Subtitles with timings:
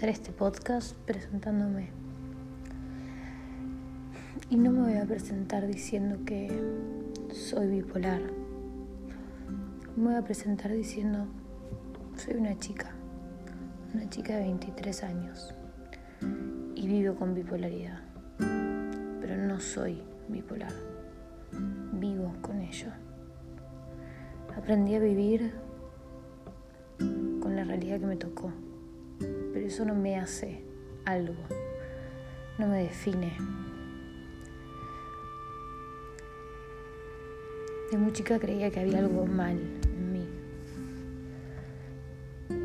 [0.00, 1.90] empezar este podcast presentándome.
[4.48, 6.48] Y no me voy a presentar diciendo que
[7.34, 8.22] soy bipolar.
[9.96, 11.26] Me voy a presentar diciendo,
[12.16, 12.92] soy una chica,
[13.92, 15.54] una chica de 23 años
[16.74, 18.00] y vivo con bipolaridad.
[18.38, 20.72] Pero no soy bipolar,
[21.92, 22.88] vivo con ello.
[24.56, 25.52] Aprendí a vivir
[27.42, 28.50] con la realidad que me tocó
[29.20, 30.62] pero eso no me hace
[31.04, 31.34] algo,
[32.58, 33.36] no me define.
[37.90, 40.28] De muy chica creía que había algo mal en mí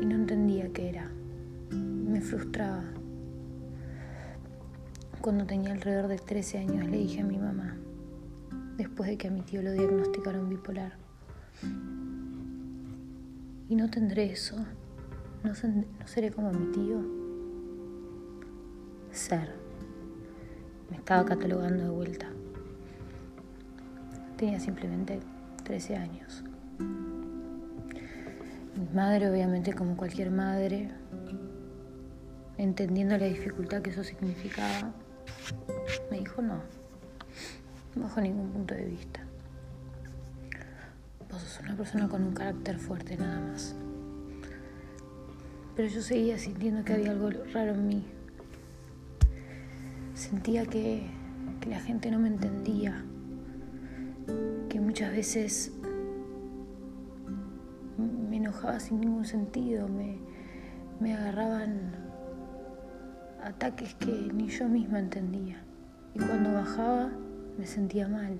[0.00, 1.10] y no entendía qué era.
[1.70, 2.84] Me frustraba.
[5.20, 7.76] Cuando tenía alrededor de 13 años le dije a mi mamá,
[8.76, 10.92] después de que a mi tío lo diagnosticaron bipolar,
[13.68, 14.56] y no tendré eso.
[15.46, 15.54] ¿No,
[16.06, 17.00] seré como mi tío?
[19.12, 19.54] Ser.
[20.90, 22.26] Me estaba catalogando de vuelta.
[24.36, 25.20] Tenía simplemente
[25.62, 26.42] 13 años.
[28.76, 30.90] Mi madre, obviamente, como cualquier madre,
[32.58, 34.90] entendiendo la dificultad que eso significaba,
[36.10, 36.58] me dijo no,
[37.94, 39.20] bajo ningún punto de vista.
[41.30, 43.76] Vos sos una persona con un carácter fuerte nada más
[45.76, 48.04] pero yo seguía sintiendo que había algo raro en mí.
[50.14, 51.06] Sentía que,
[51.68, 53.04] la gente no me entendía,
[54.68, 55.72] que muchas veces
[57.98, 60.16] me enojaba sin ningún sentido, me,
[61.00, 61.90] me agarraban
[63.42, 65.62] ataques que ni yo misma entendía.
[66.14, 67.10] Y cuando bajaba
[67.58, 68.38] me sentía mal.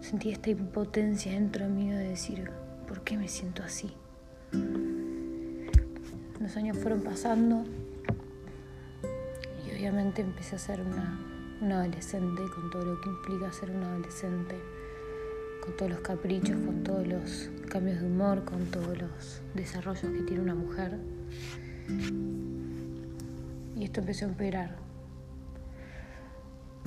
[0.00, 2.50] Sentía esta impotencia dentro mío de decir,
[2.86, 3.90] ¿por qué me siento así?
[6.40, 7.64] Los años fueron pasando
[9.66, 11.20] y obviamente empecé a ser una,
[11.76, 14.56] adolescente con todo lo que implica ser una adolescente,
[15.62, 20.22] con todos los caprichos, con todos los cambios de humor, con todos los desarrollos que
[20.22, 20.96] tiene una mujer.
[23.76, 24.76] Y esto empezó a empeorar.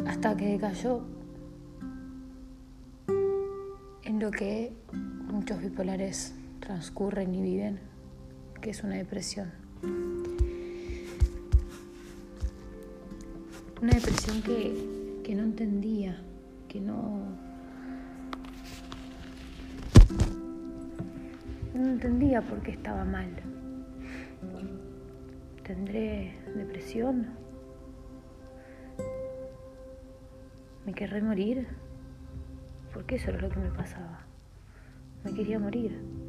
[0.07, 1.03] Hasta que cayó
[4.03, 4.73] en lo que
[5.27, 7.92] muchos bipolares transcurren y viven
[8.63, 9.51] que es una depresión.
[13.81, 16.22] Una depresión que, que no entendía,
[16.69, 17.28] que no,
[21.75, 23.28] no entendía por qué estaba mal.
[25.63, 27.28] ¿Tendré depresión?
[30.85, 31.68] ¿Me querré morir?
[32.94, 34.22] Porque eso era lo que me pasaba.
[35.25, 36.22] Me quería morir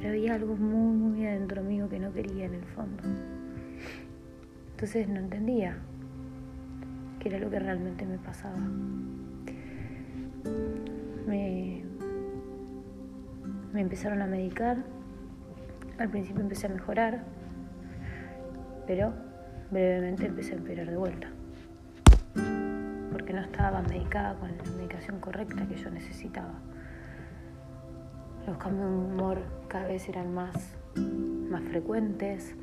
[0.00, 3.02] pero había algo muy, muy adentro mío que no quería en el fondo.
[4.70, 5.76] Entonces no entendía
[7.18, 8.56] qué era lo que realmente me pasaba.
[11.26, 11.84] Me,
[13.74, 14.78] me empezaron a medicar,
[15.98, 17.22] al principio empecé a mejorar,
[18.86, 19.12] pero
[19.70, 21.28] brevemente empecé a empeorar de vuelta,
[23.12, 26.54] porque no estaba medicada con la medicación correcta que yo necesitaba.
[28.46, 30.74] Los cambios de humor cada vez eran más,
[31.50, 32.54] más frecuentes.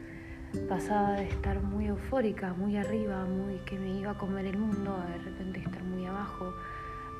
[0.68, 4.96] Pasaba de estar muy eufórica, muy arriba, muy que me iba a comer el mundo,
[4.96, 6.54] a de repente estar muy abajo,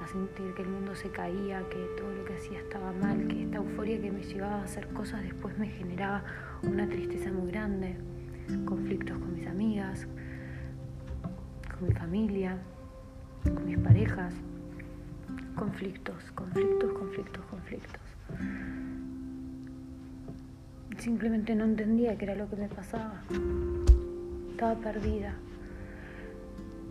[0.02, 3.44] a sentir que el mundo se caía, que todo lo que hacía estaba mal, que
[3.44, 6.24] esta euforia que me llevaba a hacer cosas después me generaba
[6.64, 7.96] una tristeza muy grande,
[8.66, 10.08] conflictos con mis amigas,
[11.78, 12.58] con mi familia,
[13.44, 14.34] con mis parejas,
[15.56, 18.17] conflictos, conflictos, conflictos, conflictos.
[20.98, 23.22] Simplemente no entendía qué era lo que me pasaba.
[24.52, 25.36] Estaba perdida.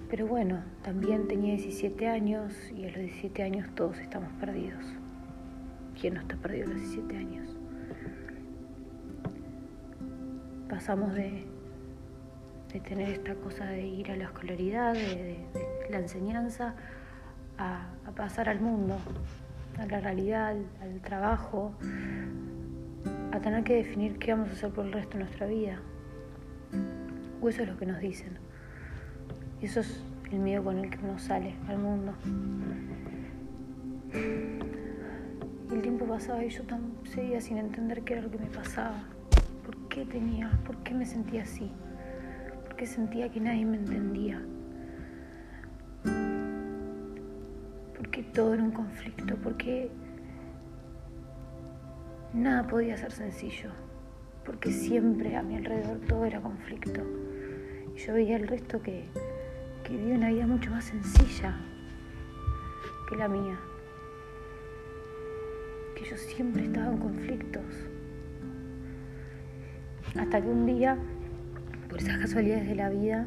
[0.09, 4.85] Pero bueno, también tenía 17 años y a los 17 años todos estamos perdidos.
[6.01, 7.49] ¿Quién no está perdido a los 17 años?
[10.71, 11.45] Pasamos de,
[12.73, 15.45] de tener esta cosa de ir a la escolaridad, de,
[15.91, 16.75] la enseñanza,
[17.59, 18.99] a pasar al mundo,
[19.79, 21.73] a la realidad, al, trabajo,
[23.33, 25.81] a tener que definir qué vamos a hacer por el resto de nuestra vida.
[27.41, 28.39] O eso es lo que nos dicen.
[29.61, 30.03] Y eso es
[30.33, 32.13] el miedo con el que uno sale al mundo.
[35.71, 36.63] Y el tiempo pasaba y yo
[37.05, 39.05] seguía sin entender qué era lo que me pasaba.
[39.65, 40.51] ¿Por qué tenía?
[40.65, 41.71] ¿Por qué me sentía así?
[42.65, 44.26] ¿Por qué sentía que nadie me entendía?
[47.97, 49.91] Porque todo era un conflicto, porque
[52.33, 53.71] nada podía ser sencillo.
[54.45, 57.03] porque siempre a mi alrededor todo era conflicto.
[57.97, 59.09] Y yo veía el resto que,
[59.83, 61.57] que vivía una vida mucho más sencilla
[63.09, 63.59] que la mía.
[65.97, 67.65] Que yo siempre estaba en conflictos.
[70.17, 70.97] Hasta que un día,
[71.89, 73.27] por esas casualidades de la vida,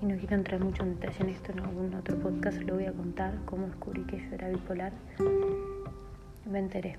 [0.00, 2.84] y no quiero entrar mucho en detalle en esto, en algún otro podcast lo voy
[2.84, 4.92] a contar, cómo descubrí que yo era bipolar,
[6.50, 6.98] me enteré.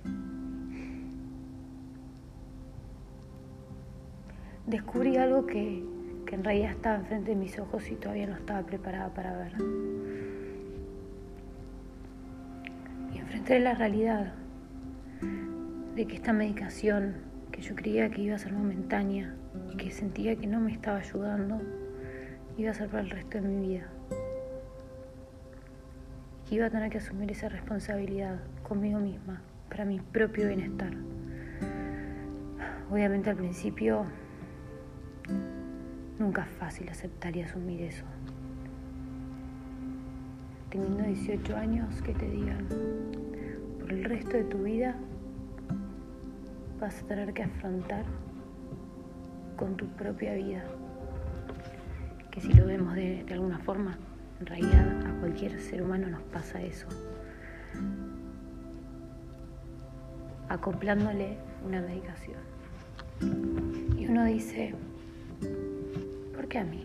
[4.67, 5.83] Descubrí algo que,
[6.25, 9.53] que en realidad estaba enfrente de mis ojos y todavía no estaba preparada para ver.
[13.13, 14.33] Y enfrenté la realidad
[15.95, 17.15] de que esta medicación
[17.51, 19.33] que yo creía que iba a ser momentánea
[19.71, 21.59] y que sentía que no me estaba ayudando,
[22.61, 23.87] iba a ser para el resto de mi vida.
[26.49, 30.93] Y iba a tener que asumir esa responsabilidad conmigo misma, para mi propio bienestar.
[32.91, 34.05] Obviamente al principio
[36.19, 38.03] Nunca es fácil aceptar y asumir eso.
[40.69, 42.67] Teniendo 18 años, que te digan,
[43.79, 44.97] por el resto de tu vida
[46.77, 48.03] vas a tener que afrontar
[49.55, 50.65] con tu propia vida.
[52.31, 53.97] Que si lo vemos de, alguna forma,
[54.39, 56.87] en realidad a cualquier ser humano nos pasa eso.
[60.47, 62.39] Acoplándole una medicación.
[63.97, 64.73] Y uno dice,
[66.49, 66.83] qué a mí?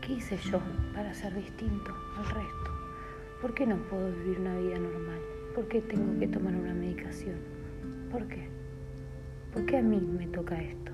[0.00, 0.60] ¿Qué hice yo
[0.94, 2.70] para ser distinto al resto?
[3.42, 5.18] ¿Por qué no puedo vivir una vida normal?
[5.54, 7.36] ¿Por qué tengo que tomar una medicación?
[8.10, 8.48] ¿Por qué?
[9.52, 10.92] ¿Por qué a mí me toca esto?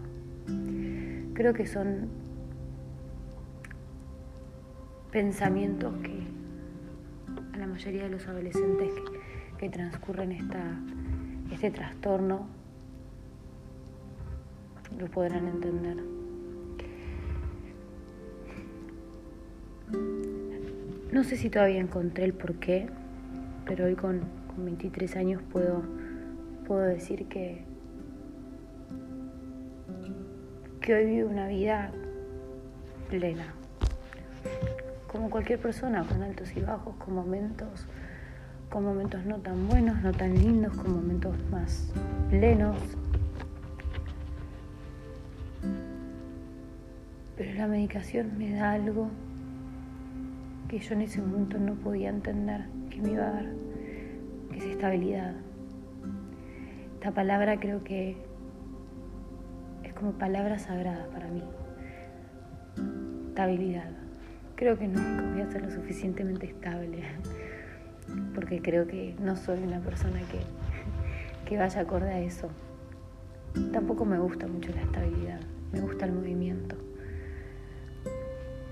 [1.41, 2.11] Creo que son
[5.11, 6.21] pensamientos que
[7.55, 8.93] a la mayoría de los adolescentes
[9.57, 10.79] que, transcurren esta,
[11.51, 12.47] este trastorno
[14.99, 15.97] lo podrán entender.
[21.11, 22.87] No sé si todavía encontré el porqué,
[23.65, 24.21] pero hoy con,
[24.59, 25.85] 23 años puedo,
[26.67, 27.70] puedo decir que,
[30.81, 31.91] que hoy vivo una vida
[33.11, 33.55] plena.
[35.07, 37.87] Como cualquier persona, con altos y bajos, con momentos,
[38.71, 41.93] con momentos no tan buenos, no tan lindos, con momentos más
[42.31, 42.77] plenos.
[47.37, 49.09] Pero la medicación me da algo
[50.69, 53.47] que yo en ese momento no podía entender que me iba a dar,
[54.51, 55.35] que es estabilidad.
[56.95, 58.30] Esta palabra creo que
[60.01, 61.43] como palabra sagrada para mí.
[63.29, 63.91] Estabilidad.
[64.57, 67.03] Creo que nunca voy a ser lo suficientemente estable,
[68.35, 70.41] porque creo que no soy una persona que,
[71.49, 72.49] que vaya acorde a eso.
[73.73, 76.77] Tampoco me gusta mucho la estabilidad, me gusta el movimiento,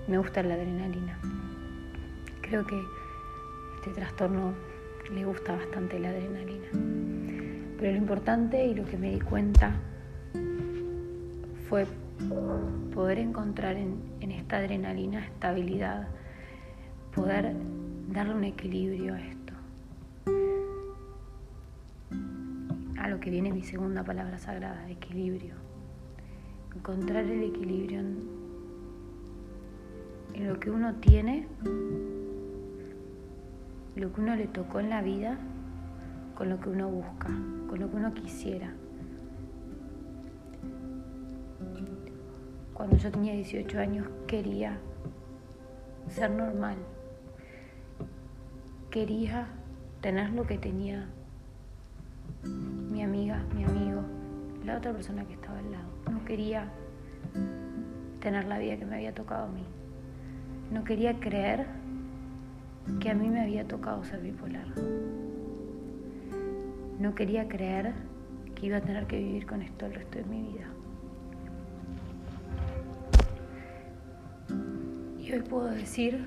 [0.07, 1.19] me gusta la adrenalina.
[2.41, 2.81] Creo que
[3.75, 4.53] este trastorno
[5.13, 6.69] le gusta bastante la adrenalina.
[7.77, 9.75] Pero lo importante y lo que me di cuenta
[11.69, 11.85] fue
[12.95, 16.07] poder encontrar en, esta adrenalina estabilidad,
[17.13, 17.55] poder
[18.11, 19.53] darle un equilibrio a esto.
[22.97, 25.53] A lo que viene mi segunda palabra sagrada, equilibrio.
[26.75, 28.39] Encontrar el equilibrio en,
[30.47, 31.47] lo que uno tiene
[33.95, 35.37] lo que uno le tocó en la vida
[36.35, 37.27] con lo que uno busca,
[37.67, 38.73] con lo que uno quisiera.
[42.79, 44.77] Cuando yo tenía 18 años quería
[46.07, 46.77] ser normal.
[48.89, 49.47] Quería
[49.99, 51.09] tener lo que tenía
[52.45, 54.01] mi amiga, mi amigo,
[54.65, 55.89] la otra persona que estaba al lado.
[56.09, 56.69] No quería
[58.21, 59.65] tener la vida que me había tocado a mí.
[60.71, 61.65] No quería creer
[63.01, 64.67] que a mí me había tocado ser bipolar.
[66.97, 67.91] No quería creer
[68.55, 70.78] que iba a tener que vivir con esto el resto de mi vida.
[75.29, 76.25] Y hoy puedo decir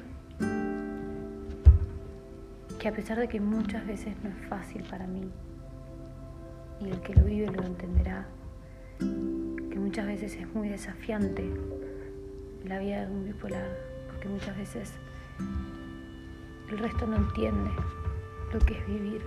[2.79, 5.29] que a pesar de que muchas veces no es fácil para mí,
[6.81, 8.29] y el que lo vive lo entenderá,
[9.01, 11.53] que muchas veces es muy desafiante
[12.65, 14.93] la vida de un bipolar, porque muchas veces
[16.71, 17.71] el resto no entiende
[18.53, 19.23] lo que es vivir,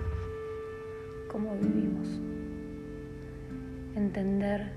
[1.30, 2.22] cómo vivimos.
[3.94, 4.72] Entender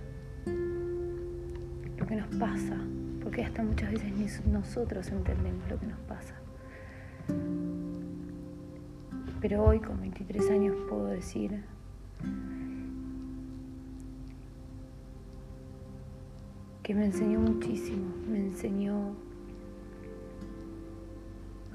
[1.97, 2.77] lo que nos pasa,
[3.29, 6.33] porque hasta muchas veces ni nosotros entendemos lo que nos pasa.
[9.43, 11.63] Pero hoy con 23 años puedo decir
[16.83, 19.15] que me enseñó muchísimo, me enseñó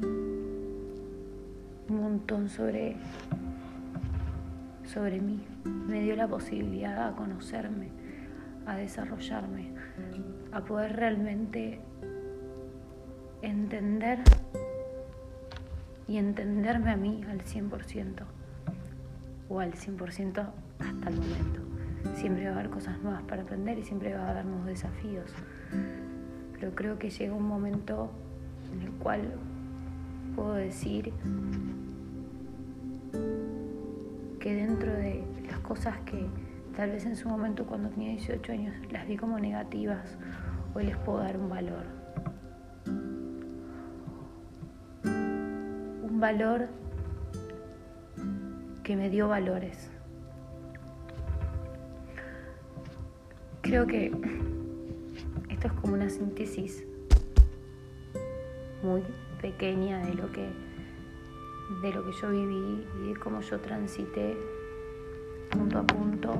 [0.01, 1.05] un
[1.88, 2.95] montón sobre,
[4.91, 7.89] sobre mí, me dio la posibilidad a conocerme,
[8.65, 9.72] a desarrollarme,
[10.53, 11.79] a poder realmente
[13.41, 14.19] entender
[16.07, 18.24] y entenderme a mí al 100%
[19.50, 21.62] o al 100% hasta el momento.
[22.15, 25.31] Siempre va a haber cosas nuevas para aprender y siempre va a haber nuevos desafíos.
[26.60, 28.12] Pero creo que llega un momento
[28.72, 29.33] en el cual
[30.36, 31.12] puedo decir
[34.39, 36.27] que dentro de las cosas que
[36.75, 40.17] tal vez en su momento cuando tenía 18 años las vi como negativas,
[40.75, 41.86] hoy les puedo dar un valor.
[45.06, 46.68] Un valor
[48.84, 49.89] que me dio valores.
[53.62, 54.12] Creo que
[55.50, 56.84] esto es como una síntesis
[58.82, 59.01] muy
[59.42, 60.50] pequeña de lo que
[61.82, 64.38] de lo que yo viví y de cómo yo transité
[65.50, 66.34] punto a punto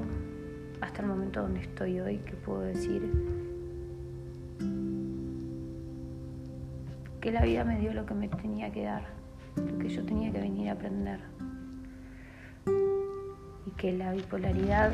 [0.82, 3.10] hasta el momento donde estoy hoy, que puedo decir
[7.24, 9.04] que la vida me dio lo que me tenía que dar,
[9.56, 11.22] lo que yo tenía que venir a aprender.
[13.66, 14.92] Y que la bipolaridad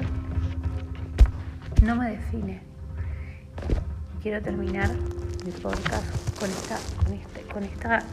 [1.83, 2.61] no me define.
[4.21, 4.91] quiero terminar
[5.43, 8.03] mi podcast con esta, con, este, con esta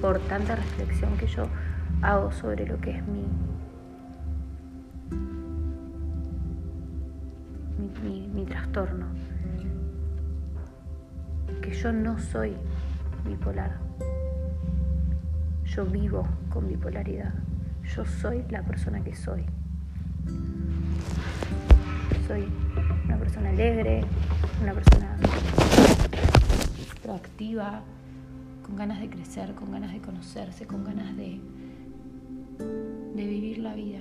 [0.00, 1.46] importante reflexión que yo
[2.02, 3.28] hago sobre lo que es mi,
[8.02, 9.06] mi, mi trastorno.
[11.82, 12.56] Yo no soy
[13.26, 13.76] bipolar.
[15.66, 17.34] Yo vivo con bipolaridad.
[17.94, 19.44] Yo soy la persona que soy.
[22.26, 22.48] Soy
[23.04, 24.04] una persona alegre,
[24.62, 25.16] una persona
[27.02, 27.82] proactiva,
[28.64, 31.40] con ganas de crecer, con ganas de conocerse, con ganas de,
[32.58, 34.00] de vivir la vida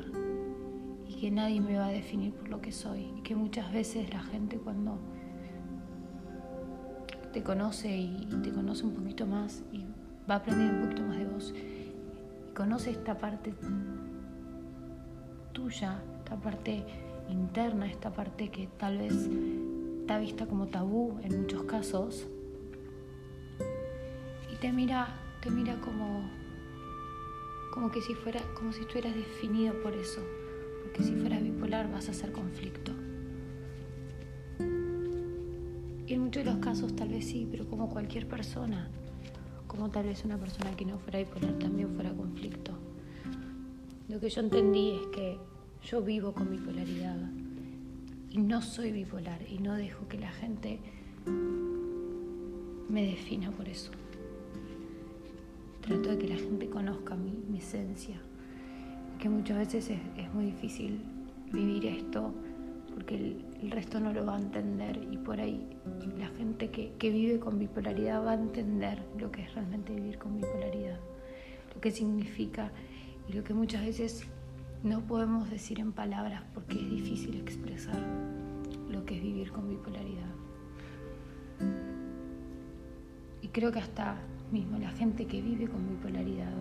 [1.08, 4.10] y que nadie me va a definir por lo que soy y que muchas veces
[4.14, 4.98] la gente cuando
[7.36, 9.84] te conoce y te conoce un poquito más y
[10.30, 11.54] va a aprender un poquito más de vos.
[12.56, 13.54] Conoce esta parte
[15.52, 16.86] tuya, esta parte
[17.28, 19.30] interna, esta parte que tal vez
[20.00, 22.26] está vista como tabú en muchos casos,
[24.54, 26.32] y te mira, te mira como,
[27.74, 30.22] como que si fuera, como si estuvieras definido por eso,
[30.84, 32.94] porque si fueras bipolar vas a hacer conflicto.
[36.36, 38.90] Muchos los casos tal vez sí, pero como cualquier persona,
[39.68, 42.74] como tal vez una persona que no fuera bipolar también fuera conflicto.
[44.10, 45.38] Lo que yo entendí es que
[45.84, 47.16] yo vivo con bipolaridad
[48.32, 50.80] y no soy bipolar y no dejo que la gente
[52.90, 53.92] me defina por eso.
[55.80, 58.20] Trato de que la gente conozca mi, esencia,
[59.20, 61.00] que muchas veces es, muy difícil
[61.54, 62.34] vivir esto
[62.96, 63.16] porque
[63.62, 65.68] el, resto no lo va a entender y por ahí
[66.18, 70.18] la gente que, que vive con bipolaridad va a entender lo que es realmente vivir
[70.18, 71.00] con bipolaridad,
[71.74, 72.72] lo que significa
[73.28, 74.26] y lo que muchas veces
[74.82, 78.00] no podemos decir en palabras porque es difícil expresar
[78.90, 80.34] lo que es vivir con bipolaridad.
[83.42, 84.18] Y creo que hasta
[84.52, 86.54] mismo la gente que vive con bipolaridad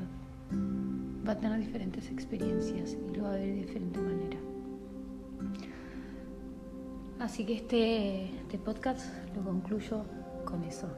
[1.27, 4.39] va a tener diferentes experiencias y lo va a ver de diferente manera.
[7.21, 10.05] Así que este, este podcast lo concluyo
[10.45, 10.89] con eso.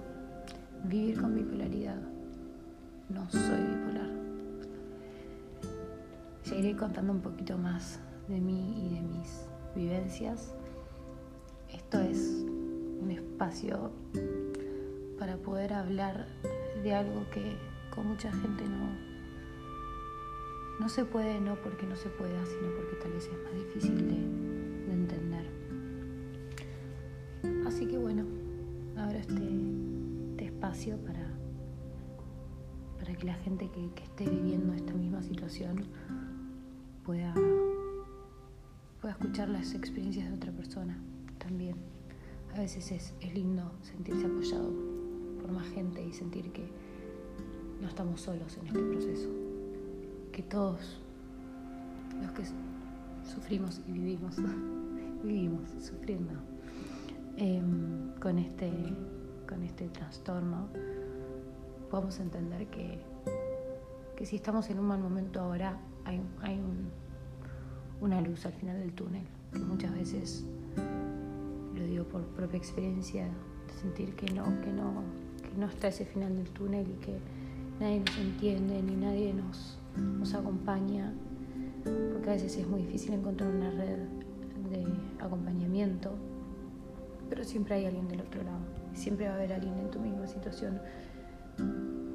[0.84, 2.00] Vivir con bipolaridad.
[3.08, 4.16] No soy bipolar
[6.46, 10.54] seguiré contando un poquito más de mí y de mis vivencias.
[11.72, 12.18] Esto es
[13.00, 13.90] un espacio
[15.18, 16.28] para poder hablar
[16.84, 17.56] de algo que
[17.92, 18.88] con mucha gente no,
[20.78, 24.08] no se puede, no porque no se pueda, sino porque tal vez es más difícil
[24.08, 24.45] de,
[27.76, 28.24] Así que bueno,
[28.96, 29.34] ahora este,
[30.30, 31.28] este espacio para,
[32.98, 35.84] para que la gente que esté viviendo esta misma situación
[37.04, 37.34] pueda,
[38.98, 40.98] pueda escuchar las experiencias de otra persona
[41.36, 41.76] también.
[42.54, 44.72] A veces es, es lindo sentirse apoyado
[45.42, 46.66] por más gente y sentir que
[47.82, 49.28] no estamos solos en este proceso,
[50.32, 51.02] que todos
[52.22, 52.42] los que
[53.34, 54.36] sufrimos y vivimos,
[55.22, 56.55] vivimos sufriendo
[57.36, 58.70] em, con, este,
[59.48, 60.68] con este trastorno,
[61.90, 62.98] podemos entender que,
[64.16, 66.20] que si estamos en un mal momento ahora, hay,
[68.00, 70.44] una luz al final del túnel, que muchas veces
[71.74, 75.02] lo digo por, propia experiencia, de sentir que no, que no,
[75.42, 77.18] que no está ese final del túnel y que
[77.80, 81.12] nadie nos entiende ni nadie nos, nos acompaña,
[82.12, 83.98] porque a veces es muy difícil encontrar una red
[84.70, 84.86] de
[85.24, 86.12] acompañamiento,
[87.28, 88.58] pero siempre hay alguien del otro lado,
[88.94, 90.80] siempre va a haber alguien en tu misma situación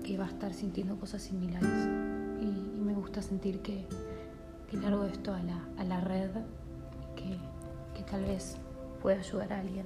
[0.04, 1.88] que va a estar sintiendo cosas similares.
[2.42, 3.86] Y, me gusta sentir que,
[4.68, 6.32] que largo esto a la, a la red,
[7.16, 7.38] que,
[7.96, 8.58] que tal vez
[9.02, 9.86] pueda ayudar a alguien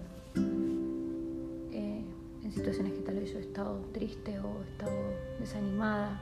[1.71, 2.03] eh,
[2.43, 4.97] en situaciones que tal vez yo he estado triste o he estado
[5.39, 6.21] desanimada,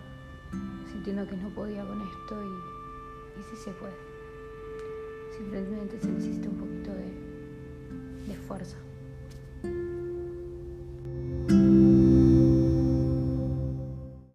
[0.91, 3.93] sintiendo que no podía con esto y, y sí se puede.
[5.37, 8.77] Simplemente se necesita un poquito de, de fuerza.